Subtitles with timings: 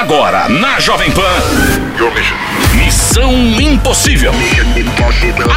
[0.00, 1.89] Agora, na Jovem Pan.
[2.74, 3.30] Missão
[3.60, 4.32] Impossível.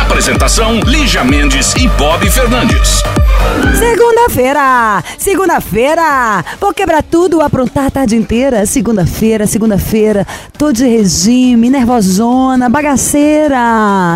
[0.02, 3.02] Apresentação: Lígia Mendes e Bob Fernandes.
[3.80, 5.02] Segunda-feira!
[5.18, 6.44] Segunda-feira!
[6.60, 8.66] Vou quebrar tudo, aprontar a tarde inteira.
[8.66, 10.28] Segunda-feira, segunda-feira.
[10.58, 13.58] Tô de regime, nervosona, bagaceira.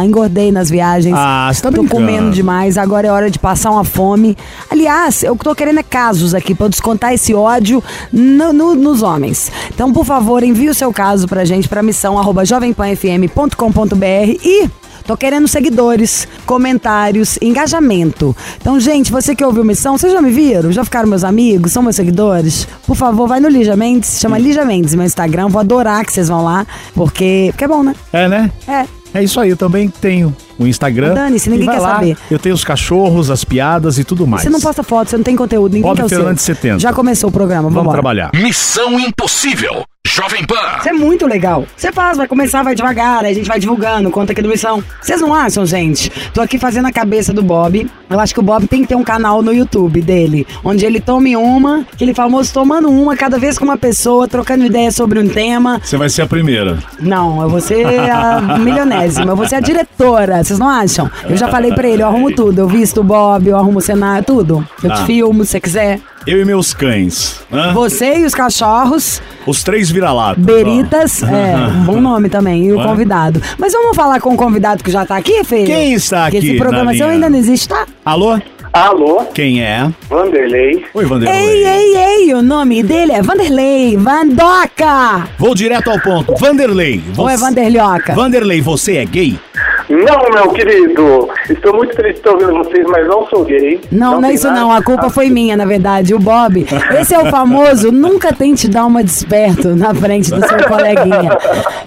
[0.03, 1.15] Engordei nas viagens.
[1.17, 1.93] Ah, você tá Tô brincando.
[2.05, 4.37] comendo demais, agora é hora de passar uma fome.
[4.69, 7.81] Aliás, eu tô querendo é casos aqui pra eu descontar esse ódio
[8.11, 9.49] no- no- nos homens.
[9.73, 14.69] Então, por favor, envie o seu caso pra gente pra missão jovempanfm.com.br e
[15.07, 18.35] Tô querendo seguidores, comentários, engajamento.
[18.59, 20.69] Então, gente, você que ouviu Missão, vocês já me viram?
[20.69, 21.71] Já ficaram meus amigos?
[21.71, 22.67] São meus seguidores?
[22.85, 25.47] Por favor, vai no Lígia Mendes, chama Lígia Mendes, meu Instagram.
[25.47, 27.95] Vou adorar que vocês vão lá, porque, porque é bom, né?
[28.11, 28.51] É, né?
[28.67, 28.85] É.
[29.13, 31.13] É isso aí, eu também tenho o Instagram.
[31.13, 32.17] Dane-se, ninguém quer lá, saber.
[32.29, 34.43] Eu tenho os cachorros, as piadas e tudo mais.
[34.43, 36.17] Você não posta foto, você não tem conteúdo, ninguém Bob quer o seu.
[36.19, 36.79] Fernandes 70.
[36.79, 38.31] Já começou o programa, Vamos vamos trabalhar.
[38.33, 39.85] Missão Impossível.
[40.17, 40.55] Jovem Pan.
[40.79, 41.65] Isso é muito legal.
[41.75, 44.83] Você faz, vai começar, vai devagar, aí a gente vai divulgando, conta aqui do Missão.
[45.01, 46.09] Vocês não acham, gente?
[46.33, 47.87] Tô aqui fazendo a cabeça do Bob.
[48.09, 50.99] Eu acho que o Bob tem que ter um canal no YouTube dele, onde ele
[50.99, 55.27] tome uma, aquele famoso tomando uma, cada vez com uma pessoa, trocando ideia sobre um
[55.27, 55.79] tema.
[55.83, 56.79] Você vai ser a primeira.
[56.99, 61.09] Não, eu vou ser a milionésima, eu vou ser a diretora, vocês não acham?
[61.29, 63.81] Eu já falei pra ele, eu arrumo tudo, eu visto o Bob, eu arrumo o
[63.81, 64.65] cenário, tudo.
[64.83, 65.05] Eu te Tá.
[65.05, 65.99] filmo, se você quiser.
[66.25, 67.41] Eu e meus cães.
[67.51, 67.73] Hã?
[67.73, 70.43] Você e os cachorros, Os três vira-latas.
[70.43, 72.83] Beritas, é, um bom nome também, e o Ué?
[72.83, 73.41] convidado.
[73.57, 75.63] Mas vamos falar com o convidado que já tá aqui, Fê?
[75.63, 77.13] Quem está Porque aqui esse programa seu linha?
[77.13, 77.85] ainda não existe, tá?
[78.05, 78.09] ó.
[78.11, 78.39] Alô?
[78.73, 79.89] Alô, Quem é?
[80.09, 80.85] Vanderlei.
[80.93, 81.41] Oi, Vanderlei.
[81.41, 85.27] Ei, ei, ei, o nome dele é Vanderlei Vandoca!
[85.39, 86.35] Vou direto ao ponto.
[86.35, 87.01] Vanderlei.
[87.17, 88.13] Ou é Vanderlhoca?
[88.13, 89.39] Vanderlei, você é gay?
[89.89, 93.79] Não, meu querido, estou muito feliz de estar ouvindo vocês, mas não sou gay.
[93.89, 96.65] Não, não, é tem isso nada- não, a culpa foi minha, na verdade, o Bob.
[96.99, 101.37] Esse é o famoso, nunca tente dar uma desperto na frente do seu coleguinha.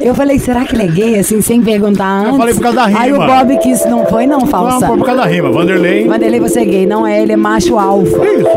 [0.01, 2.39] Eu falei, será que ele é gay, assim, sem perguntar antes?
[2.39, 3.27] falei por causa da Aí o rima.
[3.27, 4.89] Bob quis, não foi não, falsa.
[4.89, 5.51] Não, por causa da rima.
[5.51, 6.07] Vanderlei.
[6.09, 8.25] Vanderlei, você é gay, não é, ele é macho alfa.
[8.25, 8.49] Isso.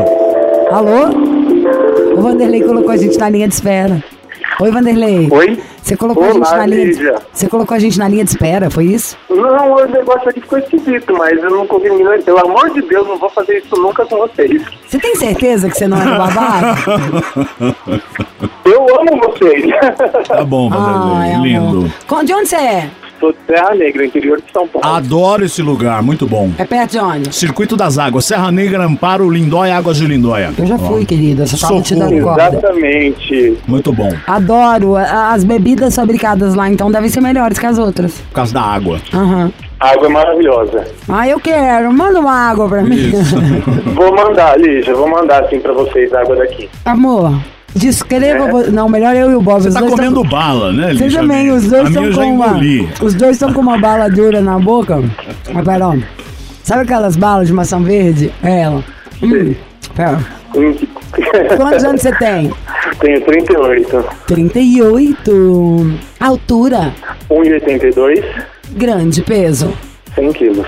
[0.70, 2.16] Alô?
[2.16, 4.02] O Vanderlei colocou a gente na linha de espera.
[4.60, 5.28] Oi, Vanderlei.
[5.30, 5.58] Oi?
[5.84, 6.86] Você colocou a Olá, gente na linha.
[6.94, 7.12] De...
[7.30, 9.18] Você colocou a gente na linha de espera, foi isso?
[9.28, 13.18] Não, o negócio aqui ficou esquisito, mas eu não consegui Pelo amor de Deus, não
[13.18, 14.62] vou fazer isso nunca com vocês.
[14.88, 16.80] Você tem certeza que você não é do babado?
[18.64, 19.66] Eu amo vocês.
[20.26, 21.52] Tá bom, Vanderlei.
[21.52, 21.92] Lindo.
[22.24, 22.90] De onde você é?
[23.24, 24.86] Sou de Serra Negra, interior de São Paulo.
[24.96, 26.50] Adoro esse lugar, muito bom.
[26.58, 27.34] É perto de onde?
[27.34, 30.52] Circuito das Águas, Serra Negra, Amparo, Lindóia, Águas de Lindóia.
[30.58, 31.46] Eu já fui, querida.
[31.46, 32.48] Só tava te dando corda.
[32.48, 33.58] Exatamente.
[33.66, 34.96] Muito bom, Adoro.
[34.96, 38.12] As bebidas fabricadas lá, então, devem ser melhores que as outras.
[38.28, 39.00] por causa da água.
[39.14, 39.50] Aham.
[39.80, 40.84] A água é maravilhosa.
[41.08, 41.92] Ah, eu quero.
[41.92, 43.10] Manda uma água pra mim.
[43.94, 46.68] Vou mandar, Lígia, vou mandar assim pra vocês a água daqui.
[46.84, 47.32] Amor,
[47.74, 48.46] descreva...
[48.48, 49.62] vo- Não, melhor eu e o Bob.
[49.62, 52.60] Você os tá dois tão- comendo bala, né, Você também, os dois estão com uma.
[53.02, 55.02] Os dois estão com uma bala dura na boca.
[55.52, 55.96] Mas pera, ó.
[56.62, 58.32] Sabe aquelas balas de maçã verde?
[58.42, 58.82] É ela.
[59.22, 59.54] Hum,
[59.94, 60.18] pera.
[61.56, 62.52] Quantos anos você tem?
[63.00, 64.04] Tenho 38.
[64.26, 65.94] 38.
[66.20, 66.92] Altura.
[67.28, 68.22] 1,82,
[68.76, 69.72] Grande peso.
[70.14, 70.66] 100 quilos.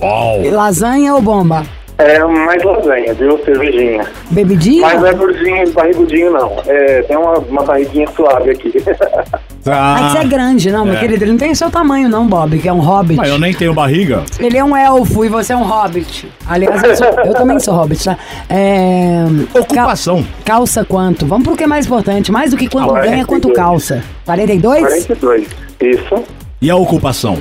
[0.00, 0.42] Uau.
[0.50, 1.64] Lasanha ou bomba?
[1.98, 3.38] É mais lasanha, viu?
[3.44, 4.04] Cervejinha.
[4.30, 4.82] Bebidinha?
[4.82, 6.52] Mas não é gordinho, barrigudinho, não.
[6.66, 8.72] É, tem uma, uma barriguinha suave aqui.
[9.68, 11.00] Ah, que você é grande, não, meu É.
[11.00, 11.24] querido.
[11.24, 13.16] Ele não tem seu tamanho, não, Bob, que é um hobbit.
[13.16, 14.22] Mas eu nem tenho barriga.
[14.38, 16.28] Ele é um elfo e você é um hobbit.
[16.48, 18.16] Aliás, eu, sou- eu também sou hobbit, tá?
[18.48, 19.24] É.
[19.58, 20.22] Ocupação.
[20.44, 21.26] cal- calça quanto?
[21.26, 22.30] Vamos pro que é mais importante.
[22.30, 23.10] Mais do que quanto 42.
[23.10, 24.04] ganha, quanto calça.
[24.24, 24.82] 42?
[24.82, 25.48] 42.
[25.80, 26.22] Isso.
[26.62, 27.36] E a ocupação?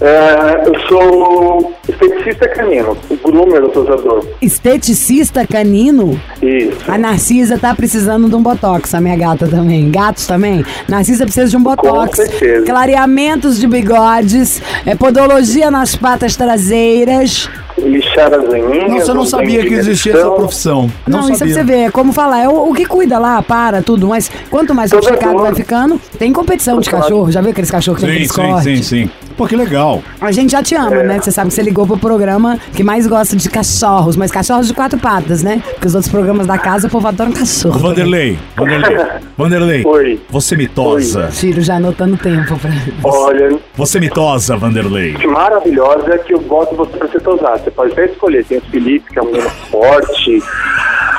[0.00, 4.24] É, eu sou esteticista canino, groomer do tosador.
[4.42, 6.20] Esteticista canino?
[6.42, 6.78] Isso.
[6.86, 9.90] A Narcisa tá precisando de um botox, a minha gata também.
[9.90, 10.64] Gatos também.
[10.88, 12.16] Narcisa precisa de um botox.
[12.16, 12.66] certeza.
[12.66, 17.48] Clareamentos de bigodes, é, podologia nas patas traseiras.
[17.78, 18.90] Lixar as unhas.
[18.90, 20.90] Nossa, eu não sabia que existia essa profissão.
[21.06, 21.54] Não, Não, isso é pra sabia.
[21.54, 24.74] você ver, é como falar, é o, o que cuida lá, para, tudo, mas quanto
[24.74, 25.42] mais Toda sofisticado dor.
[25.46, 28.52] vai ficando, tem competição de cachorro, já viu aqueles cachorros que tem Sim, aqueles sim,
[28.52, 28.86] cortes?
[28.86, 29.10] sim, sim.
[29.36, 30.02] Pô, que legal.
[30.20, 31.18] A gente já te ama, né?
[31.20, 34.74] Você sabe que você ligou pro programa que mais gosta de cachorros, mas cachorros de
[34.74, 35.62] quatro patas, né?
[35.72, 37.78] Porque os outros programas da casa, o povo adora um cachorro.
[37.78, 38.96] Vanderlei, Vanderlei,
[39.36, 39.84] Vanderlei.
[39.84, 40.20] Oi.
[40.30, 41.28] Você me tosa.
[41.28, 42.70] Filho, já anotando tempo pra
[43.04, 45.14] Olha, Você me tosa, Vanderlei.
[45.14, 47.58] que maravilhosa é que eu boto você pra você tosar.
[47.58, 48.44] Você pode até escolher.
[48.44, 50.42] Tem o Felipe, que é um menino forte,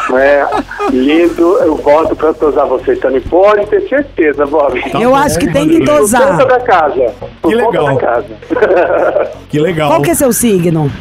[0.09, 0.47] né?
[0.91, 1.57] Lindo.
[1.59, 3.21] Eu boto pra tosar você também.
[3.21, 4.81] Pode ter certeza, Bob.
[4.99, 6.37] Eu acho que tem que Por conta tosar.
[6.45, 7.13] da casa.
[7.41, 7.95] Por Que conta legal.
[7.95, 8.27] da casa.
[9.49, 9.89] Que legal.
[9.89, 10.91] Qual que é seu signo?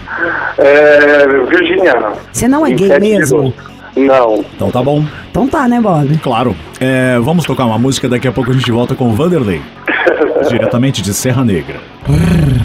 [0.59, 2.13] é, virginiano.
[2.33, 3.55] Você não é gay 27 de mesmo?
[3.97, 4.45] Não.
[4.55, 5.05] Então tá bom.
[5.31, 6.17] Então tá, né, Bob?
[6.19, 6.55] Claro.
[6.81, 9.61] É, vamos tocar uma música, daqui a pouco a gente volta com o Vanderlei.
[10.49, 11.77] diretamente de Serra Negra.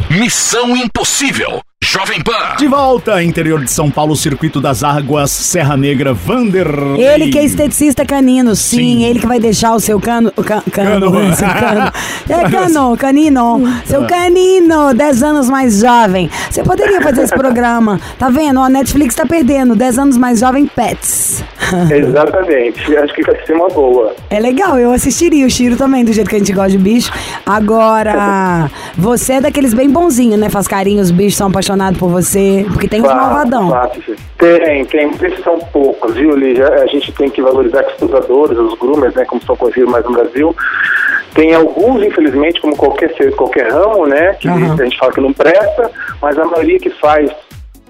[0.09, 1.61] Missão Impossível.
[1.83, 2.55] Jovem Pan.
[2.59, 7.03] De volta, interior de São Paulo, Circuito das Águas, Serra Negra, Vanderlei.
[7.03, 9.03] Ele que é esteticista canino, sim, Sim.
[9.03, 10.31] ele que vai deixar o seu cano.
[10.37, 11.33] o ca- cano, Cano.
[11.35, 11.91] seu cano.
[12.29, 13.61] É cano, canino.
[13.85, 16.29] Seu canino, 10 anos mais jovem.
[16.49, 17.99] Você poderia fazer esse programa.
[18.17, 18.61] Tá vendo?
[18.61, 19.75] A Netflix tá perdendo.
[19.75, 21.43] 10 anos mais jovem, Pets.
[21.91, 22.95] Exatamente.
[22.95, 24.13] Acho que vai ser uma boa.
[24.29, 27.11] É legal, eu assistiria o Chiro também, do jeito que a gente gosta de bicho.
[27.45, 30.47] Agora, você é daqueles bem bonzinhos, né?
[30.49, 32.65] Faz carinho, os bichos são apaixonados por você.
[32.71, 33.89] Porque tem os Fato, malvadão.
[34.05, 34.15] sim.
[34.37, 36.67] Tem, tem, mas esses são poucos, viu, Lígia?
[36.67, 40.03] A gente tem que valorizar que os cruzadores, os groomers, né, como são conhecidos mais
[40.05, 40.55] no Brasil.
[41.33, 44.73] Tem alguns, infelizmente, como qualquer, ser- qualquer ramo, né, que Aham.
[44.79, 45.89] a gente fala que não presta,
[46.21, 47.29] mas a maioria que faz,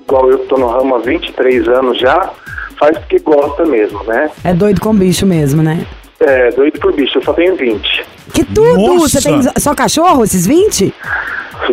[0.07, 2.29] igual eu que estou no ramo há 23 anos já,
[2.79, 4.29] faz porque gosta mesmo, né?
[4.43, 5.85] É doido com bicho mesmo, né?
[6.21, 8.05] É, doido por bicho, eu só tenho 20.
[8.33, 8.77] Que tudo!
[8.77, 9.19] Nossa!
[9.19, 10.93] Você tem só cachorro, esses 20?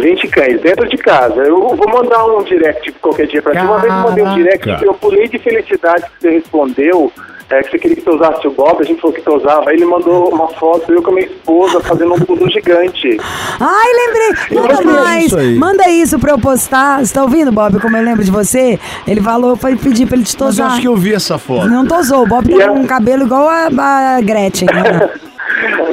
[0.01, 1.43] 20 cães dentro de casa.
[1.43, 3.61] Eu vou mandar um direct qualquer dia pra ti.
[3.61, 7.13] Uma vez eu mandei um direct, eu pulei de felicidade que você respondeu.
[7.51, 9.71] É, que você queria que eu usasse o Bob, a gente falou que tu usava.
[9.71, 13.17] Aí ele mandou uma foto, eu com a minha esposa, fazendo um pulo gigante.
[13.59, 14.61] Ai, lembrei!
[14.61, 15.23] Manda mais!
[15.25, 15.55] disso aí.
[15.57, 17.03] Manda isso pra eu postar.
[17.03, 17.81] Você tá ouvindo, Bob?
[17.81, 18.79] Como eu lembro de você?
[19.07, 20.67] Ele falou, foi pedir pra ele te Mas eu tosar.
[20.73, 21.67] acho que eu vi essa foto.
[21.69, 22.25] Não tosou.
[22.25, 23.69] O Bob E tá é- um cabelo igual a,
[24.17, 24.69] a Gretchen.
[24.73, 25.11] né?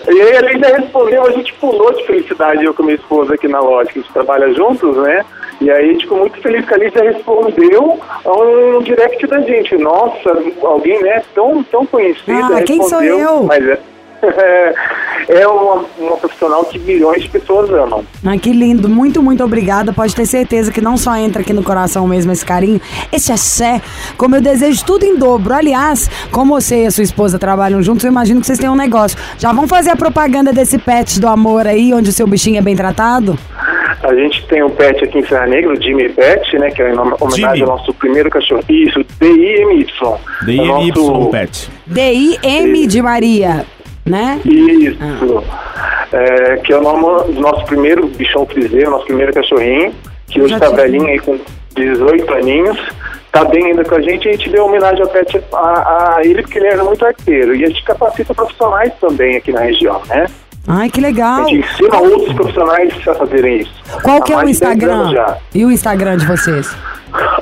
[0.08, 3.34] E aí ele ainda respondeu, a gente pulou de felicidade, eu com a minha esposa
[3.34, 5.26] aqui na loja, que a gente trabalha juntos, né?
[5.62, 9.78] E aí ficou muito feliz que a Alicia respondeu a um direct da gente.
[9.78, 13.44] Nossa, alguém, né, tão, tão conhecida Ah, quem sou eu?
[13.44, 13.80] Mas é,
[15.30, 18.04] é uma, uma profissional que milhões de pessoas amam.
[18.26, 18.90] Ai, que lindo.
[18.90, 19.94] Muito, muito obrigada.
[19.94, 22.82] Pode ter certeza que não só entra aqui no coração mesmo esse carinho,
[23.12, 23.82] esse axé,
[24.18, 25.54] como eu desejo tudo em dobro.
[25.54, 28.76] Aliás, como você e a sua esposa trabalham juntos, eu imagino que vocês têm um
[28.76, 29.18] negócio.
[29.38, 32.62] Já vão fazer a propaganda desse pet do amor aí, onde o seu bichinho é
[32.62, 33.38] bem tratado?
[34.08, 36.70] A gente tem um pet aqui em Serra Negra, o Jimmy Pet, né?
[36.70, 37.62] Que é em homenagem Jimmy.
[37.62, 38.64] ao nosso primeiro cachorro.
[38.70, 39.86] Isso, D-I-M-Y.
[40.02, 41.70] É o DIY nosso- Pet.
[41.88, 43.66] D-I-M de Maria,
[44.06, 44.40] né?
[44.46, 45.44] Isso.
[46.14, 49.94] É, que é o nome do nosso primeiro bichão friseiro, nosso primeiro cachorrinho,
[50.28, 50.82] que hoje tá tive.
[50.82, 51.38] velhinho aí com
[51.76, 52.78] 18 aninhos.
[53.32, 56.22] Tá bem ainda com a gente e a gente deu homenagem ao pet a, a
[56.24, 57.54] ele porque ele era muito arteiro.
[57.54, 60.26] E a gente capacita profissionais também aqui na região, né?
[60.68, 61.48] Ai, que A legal.
[61.48, 63.72] gente ensina outros profissionais a fazerem isso.
[64.02, 65.36] Qual que é o mais de 10 Instagram?
[65.54, 66.76] E o Instagram de vocês?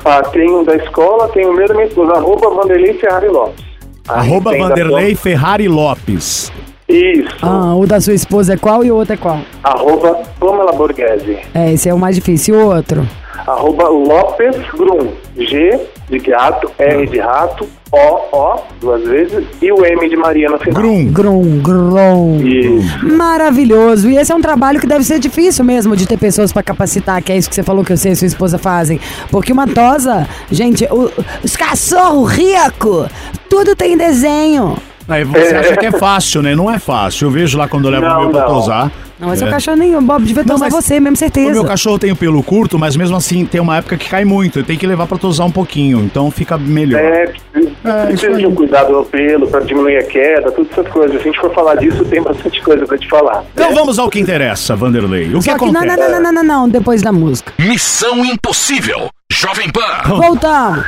[0.06, 3.64] Ah, tem um da escola, tem o meu da minha esposa, arroba Vanderlei Ferrari Lopes.
[4.10, 6.52] Aí Arroba Vanderlei Ferrari Lopes.
[6.90, 7.34] Isso.
[7.42, 9.40] Ah, o da sua esposa é qual e o outro é qual?
[9.64, 11.38] Arroba Pamela Borghese.
[11.56, 12.56] É, esse é o mais difícil.
[12.56, 13.08] E o outro?
[13.48, 15.10] Arroba Lopes Grum.
[15.38, 17.98] G de gato, R de rato, O,
[18.38, 20.82] O, duas vezes, e o M de Maria no final.
[20.82, 21.06] Grum.
[21.12, 22.42] Grum, grum.
[22.46, 23.06] Isso.
[23.18, 24.10] Maravilhoso.
[24.10, 27.22] E esse é um trabalho que deve ser difícil mesmo de ter pessoas pra capacitar,
[27.24, 29.00] que é isso que você falou que você e sua esposa fazem.
[29.32, 31.12] Porque uma tosa, gente, o-
[31.44, 33.08] os cachorros ricos,
[33.50, 34.76] tudo tem desenho.
[35.08, 36.56] Aí você acha que é fácil, né?
[36.56, 37.28] Não é fácil.
[37.28, 38.48] Eu vejo lá quando eu levo Não, o meu pra não.
[38.48, 38.92] tosar.
[39.24, 39.46] Não, mas É.
[39.46, 41.52] seu cachorrinho, Bob, devia Não, mas você, mesmo O certeza.
[41.52, 44.60] meu cachorro tem o pelo curto, mas mesmo assim tem uma época que cai muito.
[44.60, 47.00] Eu tenho que levar pra tosar um pouquinho, então fica melhor.
[47.00, 47.78] É, isso
[48.08, 51.22] precisa de um cuidado no pelo para diminuir a queda, todas essas coisas.
[51.22, 53.46] Se a gente for falar disso, tem bastante coisa para te falar.
[53.54, 55.34] Então vamos ao que interessa, Vanderlei.
[55.34, 55.98] O que que não, acontece?
[55.98, 57.54] não, não, não, não, não, depois da música.
[57.58, 59.10] Missão Impossível.
[59.34, 60.04] Jovem Pan.
[60.08, 60.86] Voltamos.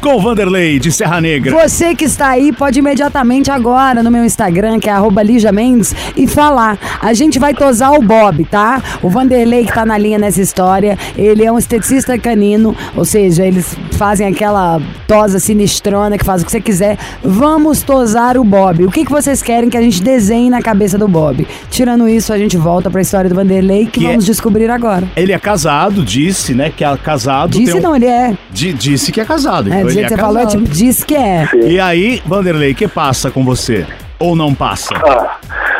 [0.00, 1.54] Com o Vanderlei de Serra Negra.
[1.68, 5.94] Você que está aí pode imediatamente agora no meu Instagram, que é arroba Lígia Mendes,
[6.16, 6.78] e falar.
[7.00, 8.82] A gente vai tosar o Bob, tá?
[9.02, 13.44] O Vanderlei que tá na linha nessa história, ele é um esteticista canino, ou seja,
[13.46, 16.96] eles fazem aquela tosa sinistrona que faz o que você quiser.
[17.22, 18.84] Vamos tosar o Bob.
[18.86, 21.46] O que, que vocês querem que a gente desenhe na cabeça do Bob?
[21.70, 25.06] Tirando isso, a gente volta pra história do Vanderlei, que, Que é- vamos descobrir agora.
[25.14, 26.72] Ele é casado, disse, né?
[26.74, 27.50] Que é casado.
[27.50, 28.36] Disse tem um- não, ele é.
[28.50, 29.72] Di- disse que é casado.
[29.72, 30.62] É, então do é que você falou, é casado.
[30.64, 31.48] tipo, diz que é.
[31.64, 33.86] E aí, Vanderlei, que passa com você?
[34.18, 34.94] Ou não passa?
[34.96, 35.36] Ah,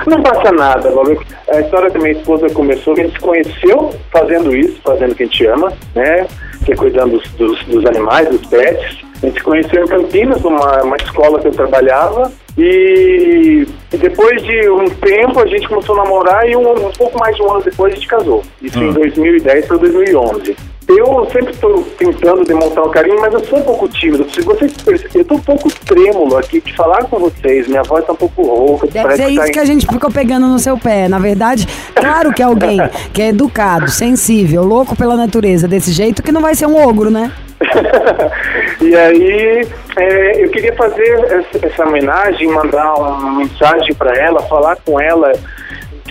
[0.06, 1.18] não passa nada, Bob.
[1.52, 5.24] A história da minha esposa começou, a gente se conheceu fazendo isso, fazendo o que
[5.24, 6.26] a gente ama, né?
[6.64, 8.98] Que é cuidando dos, dos, dos animais, dos pets.
[9.22, 12.32] A gente se conheceu em Campinas, numa uma escola que eu trabalhava.
[12.56, 17.18] E, e depois de um tempo a gente começou a namorar e um, um pouco
[17.18, 18.42] mais de um ano depois a gente casou.
[18.62, 18.84] Isso Ah.
[18.84, 20.56] em 2010 para 2011.
[20.96, 24.28] Eu sempre estou tentando demonstrar um carinho, mas eu sou um pouco tímido.
[24.28, 27.68] Se vocês perceberem, eu estou um pouco trêmulo aqui de falar com vocês.
[27.68, 28.88] Minha voz está um pouco rouca.
[28.88, 31.08] Deve ser que tá isso que a gente ficou pegando no seu pé.
[31.08, 32.78] Na verdade, claro que alguém
[33.14, 37.08] que é educado, sensível, louco pela natureza desse jeito, que não vai ser um ogro,
[37.08, 37.30] né?
[38.80, 44.76] e aí é, eu queria fazer essa, essa homenagem, mandar uma mensagem para ela, falar
[44.84, 45.32] com ela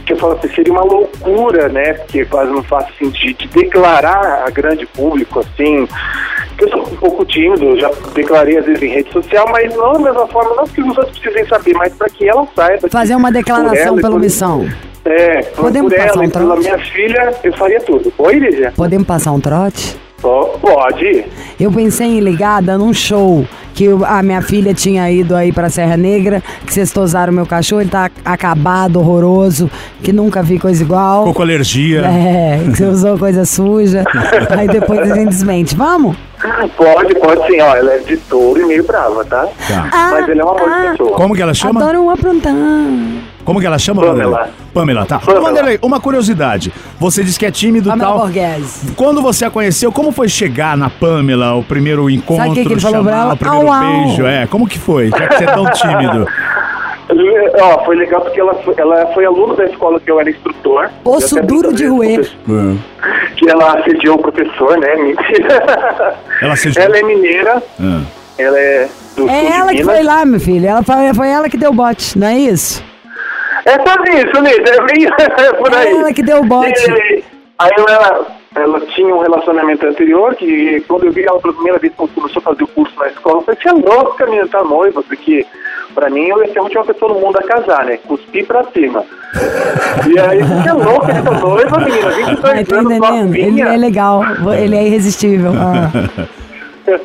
[0.09, 1.93] que eu falo assim, seria uma loucura, né?
[1.93, 5.87] Porque quase não faço assim, de, de declarar a grande público, assim,
[6.59, 9.99] eu sou um pouco tímido, já declarei às vezes em rede social, mas não da
[9.99, 12.89] mesma forma, não que os outros precisem saber, mas para que ela saiba.
[12.89, 14.67] Fazer uma declaração pela por, missão.
[15.05, 16.59] É, Podemos por passar ela um e pela trote?
[16.61, 18.11] minha filha, eu faria tudo.
[18.17, 18.73] Oi, Lígia?
[18.75, 19.95] Podemos passar um trote?
[20.19, 21.25] Pode.
[21.59, 23.45] Eu pensei em ligar dando um show
[23.79, 27.81] que a minha filha tinha ido aí pra Serra Negra, que vocês tosaram meu cachorro,
[27.81, 29.71] ele tá acabado, horroroso,
[30.03, 31.19] que nunca vi coisa igual.
[31.19, 32.01] Ficou com alergia.
[32.01, 34.03] É, que você usou coisa suja.
[34.51, 35.77] aí depois a gente desmente.
[35.77, 36.17] Vamos?
[36.77, 39.48] Pode, pode sim, ó, ela é de touro e meio brava, tá?
[39.67, 39.89] Tá.
[40.12, 41.17] Mas ele é um amor de ah, pessoa.
[41.17, 41.81] Como que ela chama?
[41.81, 42.55] Adoro um aprontão.
[43.43, 44.50] Como que ela chama, Pamela.
[44.74, 45.19] Pamela, tá.
[45.19, 45.50] Pamela.
[45.50, 46.72] Vanderlei, uma curiosidade.
[47.00, 48.19] Você disse que é tímido e tal.
[48.19, 48.91] Borghese.
[48.96, 52.65] Quando você a conheceu, como foi chegar na Pamela, o primeiro encontro, Sabe o que
[52.65, 53.34] que ele falou pra chamar, ela?
[53.34, 54.03] o primeiro Au, au.
[54.05, 54.25] beijo?
[54.25, 55.10] É, como que foi?
[55.10, 56.27] Já que você é tão tímido.
[57.59, 60.89] Ó, foi legal porque ela foi, ela foi aluna da escola que eu era instrutor.
[61.03, 62.19] Osso duro de roer.
[62.19, 62.77] o professor,
[63.35, 64.95] Que ela assediou o professor, né?
[64.95, 66.15] Mentira.
[66.41, 66.85] Ela assediou?
[66.85, 68.01] Ela é mineira, Ah.
[68.37, 69.95] ela é do sul É de ela que Minas.
[69.95, 70.67] foi lá, meu filho.
[70.67, 72.83] Ela foi, foi ela que deu o bote, não é isso?
[73.65, 75.91] É sobre isso, Lídia, é bem por aí.
[75.91, 76.91] Ela que deu o bote.
[76.91, 77.23] E,
[77.57, 81.91] aí ela, ela tinha um relacionamento anterior que quando eu vi ela pela primeira vez
[81.97, 84.63] quando começou a fazer o curso na escola, eu falei, você é louca, menina, tá
[84.63, 85.45] noiva, porque
[85.93, 87.98] pra mim eu ia ser a última pessoa no mundo a casar, né?
[88.08, 89.03] Cuspi pra cima.
[90.08, 93.36] E aí, você é louca, você tá noiva, menina, 22 Ai, tá anos, entendendo?
[93.36, 93.65] Ele novinha.
[93.67, 94.24] é legal,
[94.58, 95.51] ele é irresistível.
[95.58, 95.89] Ah.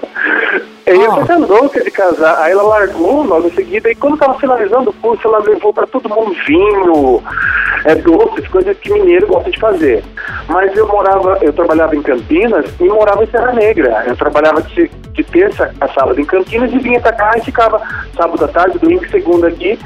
[0.86, 1.24] Aí eu Ó.
[1.24, 2.42] falei, louca de casar.
[2.42, 3.90] Aí ela largou logo em seguida.
[3.90, 7.22] E quando tava finalizando o curso, ela levou pra todo mundo vinho,
[7.84, 10.02] é, doces, coisas que mineiro gosta de fazer.
[10.48, 14.04] Mas eu morava, eu trabalhava em Campinas e morava em Serra Negra.
[14.06, 17.80] Eu trabalhava de, de terça a sábado em Campinas e vinha pra cá e ficava
[18.16, 19.78] sábado à tarde, domingo e segunda aqui.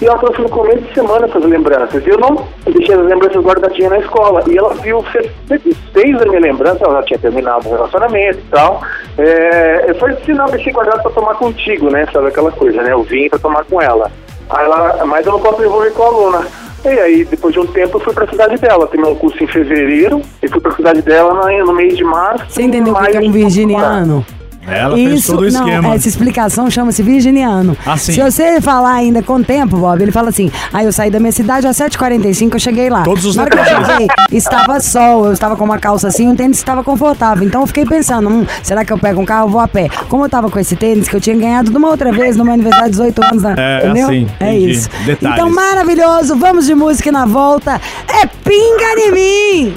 [0.00, 2.06] E ela trouxe no começo de semana essas lembranças.
[2.06, 4.44] E eu não deixei as lembranças guardadinhas na escola.
[4.46, 8.82] E ela viu, fez, a minha lembrança, ela já tinha terminado o relacionamento e tal.
[9.16, 12.06] É, eu falei assim, não, deixei guardado pra tomar contigo, né?
[12.12, 12.92] Sabe aquela coisa, né?
[12.92, 14.10] Eu vim pra tomar com ela.
[14.50, 16.65] Aí ela, mas eu não posso envolver com a aluna.
[16.86, 18.86] E aí, depois de um tempo, eu fui pra cidade dela.
[18.86, 22.44] Terminei um curso em fevereiro e fui pra cidade dela no, mês de março.
[22.48, 24.24] Você entendeu o que é um virginiano?
[24.66, 25.94] Ela fez todo o não, esquema.
[25.94, 27.76] essa explicação chama-se virginiano.
[27.86, 28.12] Ah, sim.
[28.12, 31.20] Se você falar ainda com o tempo, Bob, ele fala assim: aí eu saí da
[31.20, 33.02] minha cidade às 7h45, eu cheguei lá.
[33.02, 36.26] Todos os Na hora que eu cheguei, estava sol, eu estava com uma calça assim,
[36.26, 37.46] um tênis estava confortável.
[37.46, 39.88] Então eu fiquei pensando: hum, será que eu pego um carro ou vou a pé?
[40.08, 42.44] Como eu tava com esse tênis que eu tinha ganhado de uma outra vez no
[42.44, 43.54] meu aniversário de 18 anos, né?
[43.56, 44.08] É, entendeu?
[44.08, 44.70] assim, é entendi.
[44.70, 44.90] isso.
[45.04, 45.36] Detalhes.
[45.36, 47.80] Então maravilhoso, vamos de música na volta.
[48.08, 49.74] É pinga em mim!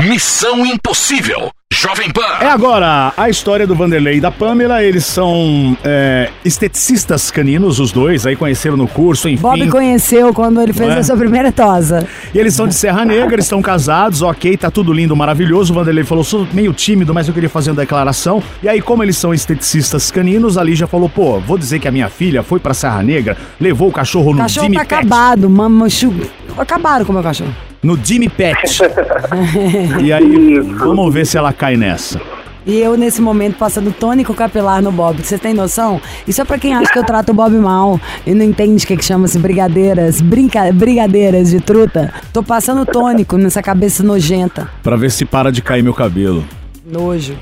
[0.08, 1.50] Missão Impossível.
[1.78, 2.22] Jovem Pan.
[2.40, 4.82] É agora a história do Vanderlei e da Pamela.
[4.82, 8.26] Eles são é, esteticistas caninos, os dois.
[8.26, 9.42] Aí conheceram no curso, enfim.
[9.42, 10.98] Bob conheceu quando ele fez é?
[10.98, 12.08] a sua primeira tosa.
[12.34, 15.74] E eles são de Serra Negra, eles estão casados, ok, tá tudo lindo, maravilhoso.
[15.74, 18.42] O Vanderlei falou, sou meio tímido, mas eu queria fazer uma declaração.
[18.62, 21.92] E aí, como eles são esteticistas caninos, a Lígia falou, pô, vou dizer que a
[21.92, 24.94] minha filha foi pra Serra Negra, levou o cachorro O no cachorro Jimmy tá Pet.
[24.94, 26.14] acabado, mamachu.
[26.56, 27.54] Acabaram com o meu cachorro.
[27.86, 28.80] No Jimmy Pet.
[30.02, 32.20] e aí, vamos ver se ela cai nessa.
[32.66, 35.22] E eu, nesse momento, passando tônico capilar no Bob.
[35.22, 36.00] Você tem noção?
[36.26, 38.86] Isso é pra quem acha que eu trato o Bob mal e não entende o
[38.88, 42.12] que, que chama-se brigadeiras, brinca, brigadeiras de truta.
[42.32, 44.68] Tô passando tônico nessa cabeça nojenta.
[44.82, 46.44] Pra ver se para de cair meu cabelo.
[46.84, 47.36] Nojo.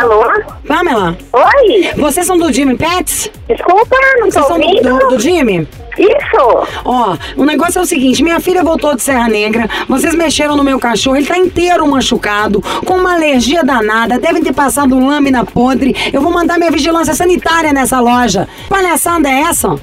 [0.00, 0.24] Alô?
[0.66, 1.90] Pamela, Oi?
[1.96, 3.30] vocês são do Jimmy Pets?
[3.46, 4.98] Desculpa, não tô Vocês são do, ouvindo.
[4.98, 5.68] do, do Jimmy?
[5.98, 6.68] Isso.
[6.84, 10.64] Ó, o negócio é o seguinte: minha filha voltou de Serra Negra, vocês mexeram no
[10.64, 15.44] meu cachorro, ele tá inteiro machucado, com uma alergia danada, devem ter passado um lâmina
[15.44, 15.94] podre.
[16.12, 18.48] Eu vou mandar minha vigilância sanitária nessa loja.
[18.70, 19.76] Palhaçada é essa?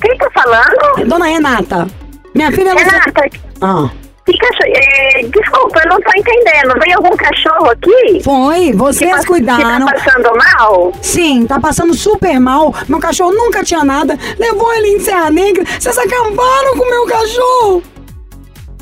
[0.00, 1.08] Quem tá falando?
[1.08, 1.88] Dona Renata,
[2.34, 2.72] minha filha.
[2.72, 3.28] Renata,
[3.60, 3.88] Ah,
[4.32, 4.72] que cachorro...
[4.74, 6.74] é, desculpa, eu não tô entendendo.
[6.84, 8.22] Veio algum cachorro aqui?
[8.22, 9.86] foi, vocês que, cuidaram.
[9.86, 10.92] Que tá passando mal?
[11.00, 12.74] Sim, tá passando super mal.
[12.88, 14.18] Meu cachorro nunca tinha nada.
[14.38, 15.64] Levou ele em Serra Negra.
[15.78, 17.82] Vocês acabaram com o meu cachorro.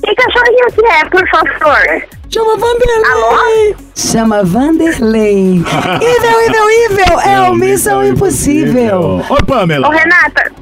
[0.02, 2.16] Que cachorrinho que é, por favor?
[2.28, 3.12] Chama Vanderlei.
[3.12, 3.74] Alô?
[3.94, 5.62] Chama Vanderlei.
[6.02, 7.20] Evil, evil, evil.
[7.20, 9.22] É o Missão Impossível.
[9.30, 9.88] Oi, Pamela.
[9.88, 10.52] Ô, Renata,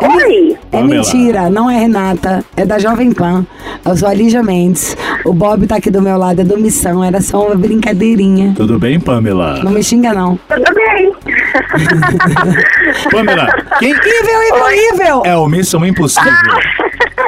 [0.00, 0.52] oi?
[0.52, 0.94] É Pamela.
[1.02, 2.44] mentira, não é Renata.
[2.56, 3.44] É da Jovem Pan.
[3.84, 4.96] Eu sou a Lígia Mendes.
[5.24, 7.02] O Bob tá aqui do meu lado, é do Missão.
[7.04, 8.54] Era só uma brincadeirinha.
[8.56, 9.60] Tudo bem, Pamela?
[9.62, 10.38] Não me xinga, não.
[10.48, 11.12] Tudo bem?
[13.10, 13.46] Pamela,
[13.78, 15.22] quem evil, evil.
[15.24, 16.32] é o Missão Impossível?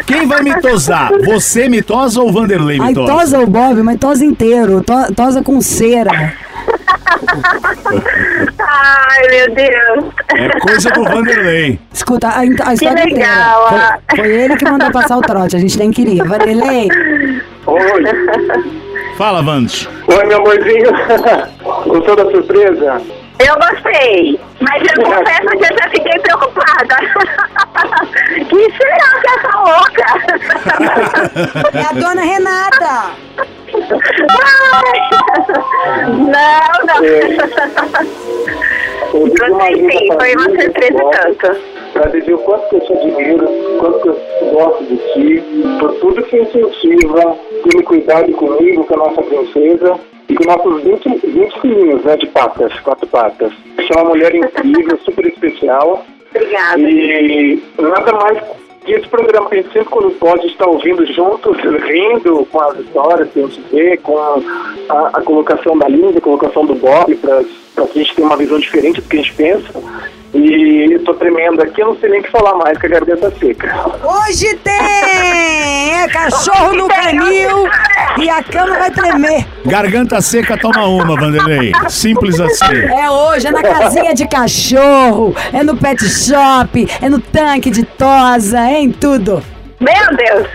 [0.07, 1.11] Quem vai me tosar?
[1.25, 3.13] Você me tosa ou o Vanderlei me Ai, tosa?
[3.13, 4.83] tosa o Bob, mas tosa inteiro.
[4.83, 6.35] To- tosa com cera.
[8.59, 10.05] Ai, meu Deus.
[10.35, 11.79] É coisa do Vanderlei.
[11.93, 12.45] Escuta, a, a
[12.75, 13.85] história Que legal, inteira.
[13.95, 13.99] ah.
[14.11, 16.25] Foi, foi ele que mandou passar o trote, a gente nem queria.
[16.25, 16.89] Vanderlei,
[17.67, 18.05] Oi.
[19.17, 19.89] Fala, Vandes.
[20.09, 20.91] Oi, meu amorzinho.
[21.87, 23.01] Gostou da surpresa?
[23.39, 26.97] Eu gostei, mas eu confesso que eu já fiquei preocupada.
[28.49, 30.07] que será que essa louca?
[31.75, 33.11] é a dona Renata.
[33.93, 35.01] Ai.
[36.07, 37.01] Não, não.
[39.13, 41.47] Gostei sim, foi uma surpresa tanto.
[41.93, 44.17] Pra dizer o quanto que eu te admiro, o quanto que eu
[44.53, 45.45] gosto de ti,
[45.79, 51.09] por tudo que incentiva, pelo cuidado comigo, com a nossa princesa e com nossos 20,
[51.27, 53.53] 20 filhinhos, né, de patas, quatro patas.
[53.77, 56.05] Você é uma mulher incrível, super especial.
[56.35, 56.81] Obrigada.
[56.81, 58.39] E nada mais
[58.85, 62.79] que esse programa que a gente sempre quando pode estar ouvindo juntos, rindo com as
[62.79, 67.15] histórias que a gente vê, com a, a colocação da Linda, a colocação do Bob,
[67.17, 67.43] para
[67.87, 69.83] que a gente tenha uma visão diferente do que a gente pensa.
[70.35, 72.89] E eu tô tremendo aqui, eu não sei nem o que falar mais, que a
[72.89, 73.73] garganta seca.
[74.03, 76.03] Hoje tem!
[76.03, 77.69] É cachorro no canil
[78.19, 79.47] e a cama vai tremer.
[79.65, 81.73] Garganta seca, toma uma, Vanderlei.
[81.89, 82.75] Simples assim.
[82.75, 87.85] É hoje, é na casinha de cachorro, é no pet shop, é no tanque de
[87.85, 89.41] tosa, é em tudo.
[89.79, 90.49] Meu Deus.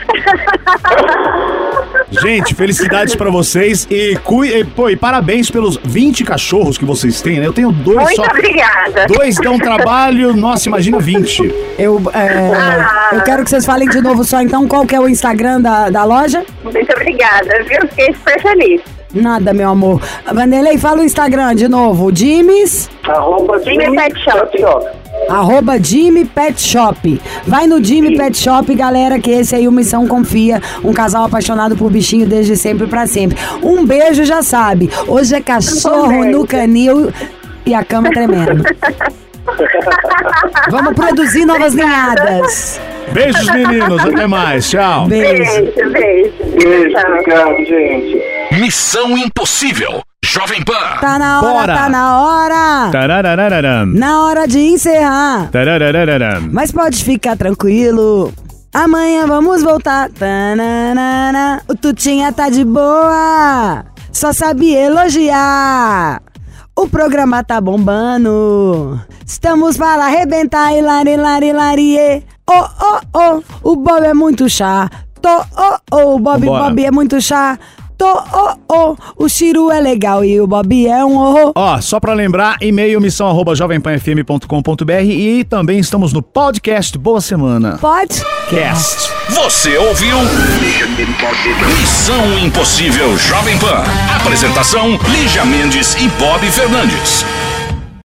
[2.11, 7.21] Gente, felicidades pra vocês e, cui, e, pô, e parabéns pelos 20 cachorros que vocês
[7.21, 7.45] têm, né?
[7.45, 8.25] Eu tenho dois Muito só.
[8.25, 9.05] obrigada.
[9.07, 11.53] Dois dão trabalho, nossa, imagina 20.
[11.77, 15.07] Eu, é, eu quero que vocês falem de novo só então qual que é o
[15.07, 16.43] Instagram da, da loja.
[16.63, 17.81] Muito obrigada, viu?
[17.89, 18.81] Fiquei super feliz.
[19.13, 20.01] Nada, meu amor.
[20.31, 22.15] Vanderlei, fala o Instagram de novo.
[22.15, 24.89] Jimmy's, Arroba Jimmy Jimmy Pet Shop.
[25.29, 27.21] Arroba Jimmy Pet Shop.
[27.45, 30.61] Vai no Jimmy Pet Shop, galera, que esse aí o Missão Confia.
[30.83, 33.37] Um casal apaixonado por bichinho desde sempre pra sempre.
[33.61, 34.89] Um beijo, já sabe.
[35.07, 37.11] Hoje é cachorro no canil
[37.65, 38.63] e a cama tremendo.
[40.69, 42.79] Vamos produzir novas ninhadas.
[43.11, 44.05] Beijos, meninos.
[44.05, 44.69] Até mais.
[44.69, 45.07] Tchau.
[45.07, 45.43] Beijo.
[45.43, 46.97] Beijo, beijo.
[46.97, 48.21] Obrigado, gente.
[48.59, 50.01] Missão Impossível.
[50.25, 50.73] Jovem Pan.
[51.01, 51.75] Tá na hora, Bora.
[51.75, 52.91] tá na hora.
[52.91, 53.85] Tararararam.
[53.87, 55.49] Na hora de encerrar.
[55.49, 56.49] Tararararam.
[56.51, 58.31] Mas pode ficar tranquilo.
[58.73, 60.09] Amanhã vamos voltar.
[60.11, 61.61] Tananana.
[61.67, 63.85] O Tutinha tá de boa.
[64.11, 66.21] Só sabe elogiar.
[66.75, 68.99] O programa tá bombando.
[69.25, 72.23] Estamos para arrebentar e lari, lari, larie.
[72.49, 72.99] Oh, oh,
[73.63, 73.71] oh.
[73.71, 74.95] O Bob é muito chato.
[75.25, 76.15] Oh, oh.
[76.15, 76.45] O Bob.
[76.45, 77.59] Bob é muito chato.
[78.01, 78.95] Oh, oh.
[79.17, 81.51] O Chiru é legal e o Bob é um horror.
[81.55, 87.77] Ó, só pra lembrar, e-mail missão arroba jovempanfm.com.br e também estamos no podcast Boa Semana.
[87.79, 88.23] Pode?
[88.49, 89.11] Cast.
[89.29, 90.17] Você ouviu?
[91.79, 93.83] Missão Impossível Jovem Pan.
[94.15, 97.25] Apresentação: Lígia Mendes e Bob Fernandes.